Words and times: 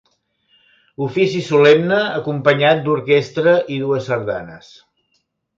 Ofici 1.07 1.41
solemne 1.49 1.99
acompanyat 2.21 2.83
d'orquestra 2.87 3.55
i 3.77 3.81
dues 3.85 4.11
sardanes. 4.13 4.73